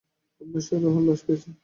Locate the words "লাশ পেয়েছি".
1.07-1.49